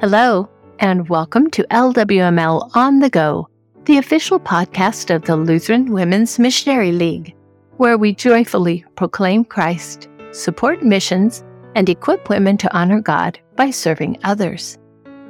[0.00, 0.48] Hello,
[0.78, 3.48] and welcome to LWML On the Go,
[3.86, 7.34] the official podcast of the Lutheran Women's Missionary League,
[7.78, 11.42] where we joyfully proclaim Christ, support missions,
[11.74, 14.78] and equip women to honor God by serving others.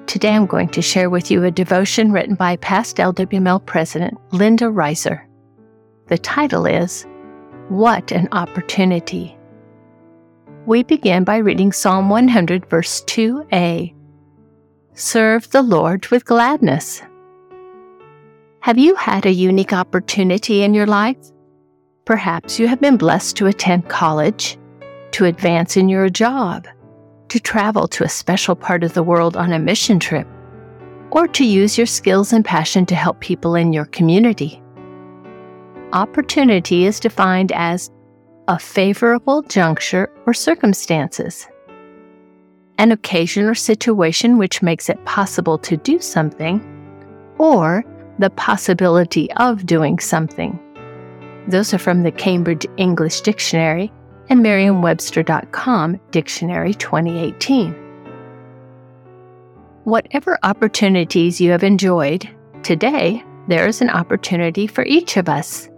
[0.06, 4.66] Today I'm going to share with you a devotion written by past LWML President Linda
[4.66, 5.24] Reiser.
[6.08, 7.06] The title is
[7.70, 9.34] What an Opportunity.
[10.66, 13.94] We begin by reading Psalm 100, verse 2a
[15.00, 17.02] Serve the Lord with gladness.
[18.58, 21.16] Have you had a unique opportunity in your life?
[22.04, 24.58] Perhaps you have been blessed to attend college,
[25.12, 26.66] to advance in your job,
[27.28, 30.26] to travel to a special part of the world on a mission trip,
[31.12, 34.60] or to use your skills and passion to help people in your community.
[35.92, 37.88] Opportunity is defined as
[38.48, 41.46] a favorable juncture or circumstances
[42.78, 46.60] an occasion or situation which makes it possible to do something,
[47.38, 47.84] or
[48.18, 50.58] the possibility of doing something.
[51.48, 53.92] Those are from the Cambridge English Dictionary
[54.28, 57.72] and Merriam-Webster.com Dictionary 2018.
[59.84, 62.28] Whatever opportunities you have enjoyed,
[62.62, 65.70] today there is an opportunity for each of us.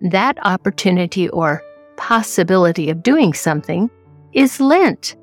[0.00, 1.62] That opportunity or
[1.96, 3.90] possibility of doing something
[4.32, 5.16] is Lent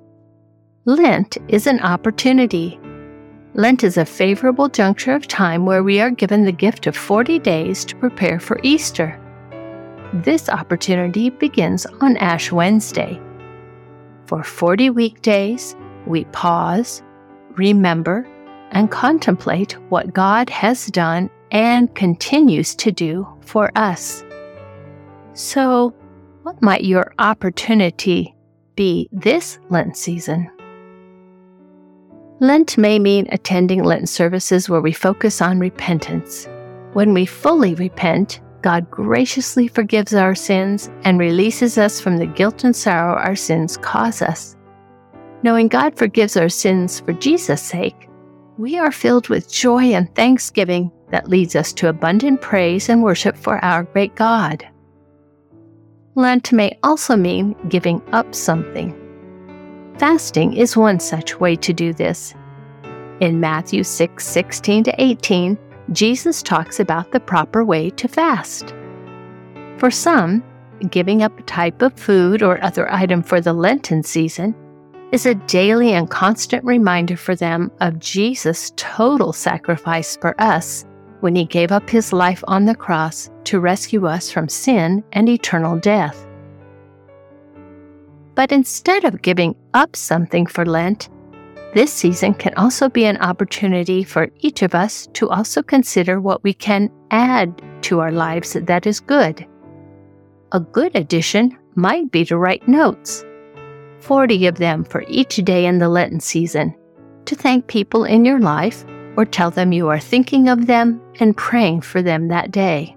[0.85, 2.79] Lent is an opportunity.
[3.53, 7.37] Lent is a favorable juncture of time where we are given the gift of 40
[7.39, 9.19] days to prepare for Easter.
[10.13, 13.21] This opportunity begins on Ash Wednesday.
[14.25, 15.75] For 40 weekdays,
[16.07, 17.03] we pause,
[17.57, 18.25] remember,
[18.71, 24.23] and contemplate what God has done and continues to do for us.
[25.33, 25.93] So,
[26.43, 28.33] what might your opportunity
[28.75, 30.49] be this Lent season?
[32.41, 36.47] Lent may mean attending Lenten services where we focus on repentance.
[36.93, 42.63] When we fully repent, God graciously forgives our sins and releases us from the guilt
[42.63, 44.55] and sorrow our sins cause us.
[45.43, 48.07] Knowing God forgives our sins for Jesus' sake,
[48.57, 53.35] we are filled with joy and thanksgiving that leads us to abundant praise and worship
[53.35, 54.65] for our great God.
[56.15, 59.08] Lent may also mean giving up something.
[59.99, 62.33] Fasting is one such way to do this.
[63.19, 65.57] In Matthew 6 16 to 18,
[65.91, 68.73] Jesus talks about the proper way to fast.
[69.75, 70.41] For some,
[70.89, 74.55] giving up a type of food or other item for the Lenten season
[75.11, 80.85] is a daily and constant reminder for them of Jesus' total sacrifice for us
[81.19, 85.27] when he gave up his life on the cross to rescue us from sin and
[85.27, 86.25] eternal death.
[88.39, 91.09] But instead of giving up something for Lent,
[91.73, 96.41] this season can also be an opportunity for each of us to also consider what
[96.41, 99.45] we can add to our lives that is good.
[100.53, 103.25] A good addition might be to write notes,
[103.99, 106.73] 40 of them for each day in the Lenten season,
[107.25, 108.85] to thank people in your life
[109.17, 112.95] or tell them you are thinking of them and praying for them that day.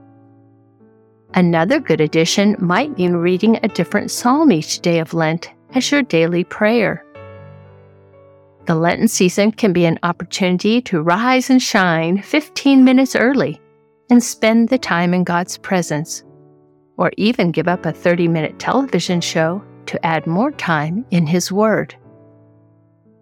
[1.34, 6.02] Another good addition might mean reading a different psalm each day of Lent as your
[6.02, 7.04] daily prayer.
[8.66, 13.60] The Lenten season can be an opportunity to rise and shine 15 minutes early
[14.10, 16.22] and spend the time in God's presence,
[16.98, 21.50] or even give up a 30 minute television show to add more time in His
[21.50, 21.94] Word.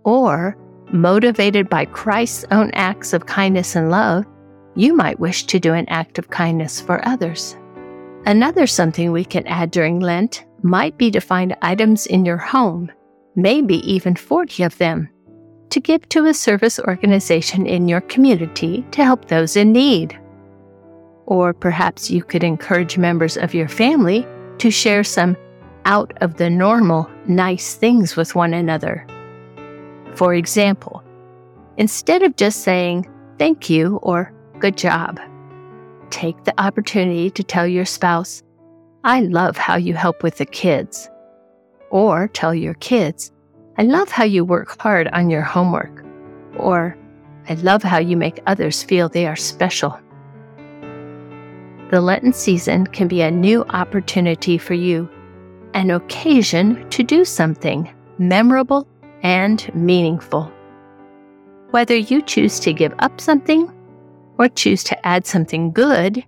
[0.04, 0.56] Or,
[0.92, 4.26] motivated by Christ's own acts of kindness and love,
[4.74, 7.56] you might wish to do an act of kindness for others.
[8.26, 12.90] Another something we can add during Lent might be to find items in your home,
[13.34, 15.08] maybe even 40 of them,
[15.70, 20.18] to give to a service organization in your community to help those in need.
[21.26, 24.26] Or perhaps you could encourage members of your family
[24.58, 25.36] to share some
[25.86, 29.06] out of the normal nice things with one another.
[30.14, 31.02] For example,
[31.78, 33.08] instead of just saying
[33.38, 35.18] thank you or good job,
[36.10, 38.42] take the opportunity to tell your spouse,
[39.04, 41.08] I love how you help with the kids.
[41.90, 43.32] Or tell your kids,
[43.78, 46.04] I love how you work hard on your homework.
[46.56, 46.96] Or,
[47.48, 49.98] I love how you make others feel they are special.
[51.90, 55.08] The Lenten season can be a new opportunity for you,
[55.74, 58.86] an occasion to do something memorable
[59.22, 60.52] and meaningful.
[61.70, 63.72] Whether you choose to give up something
[64.40, 66.24] or choose to add something good,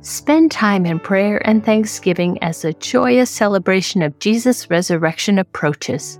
[0.00, 6.18] spend time in prayer and thanksgiving as the joyous celebration of Jesus' resurrection approaches.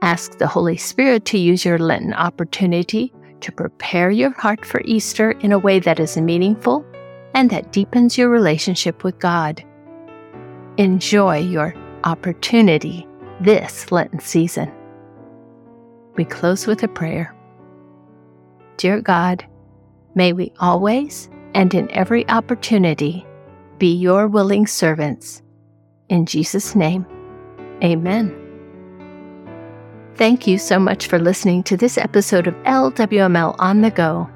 [0.00, 5.32] Ask the Holy Spirit to use your Lenten opportunity to prepare your heart for Easter
[5.40, 6.86] in a way that is meaningful
[7.34, 9.64] and that deepens your relationship with God.
[10.76, 13.08] Enjoy your opportunity
[13.40, 14.70] this Lenten season.
[16.14, 17.34] We close with a prayer.
[18.76, 19.44] Dear God,
[20.14, 23.26] may we always and in every opportunity
[23.78, 25.42] be your willing servants.
[26.08, 27.06] In Jesus' name,
[27.82, 28.38] amen.
[30.16, 34.28] Thank you so much for listening to this episode of LWML on the Go.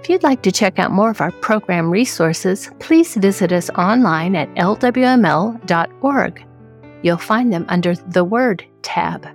[0.00, 4.36] If you'd like to check out more of our program resources, please visit us online
[4.36, 6.46] at lwml.org.
[7.02, 9.26] You'll find them under the Word tab.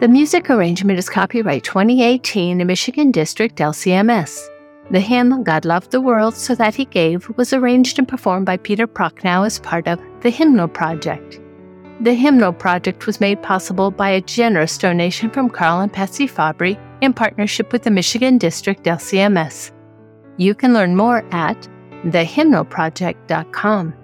[0.00, 4.46] The music arrangement is copyright 2018 Michigan District LCMS.
[4.90, 8.56] The hymn God Loved the World So That He Gave was arranged and performed by
[8.56, 11.40] Peter Prochnow as part of the Hymnal Project.
[12.00, 16.78] The Hymnal Project was made possible by a generous donation from Carl and Patsy Fabry
[17.02, 19.72] in partnership with the Michigan District LCMS.
[20.38, 21.68] You can learn more at
[22.04, 23.94] thehymnalproject.com.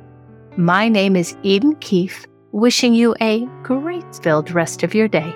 [0.58, 5.34] My name is Eden Keefe, wishing you a grace filled rest of your day.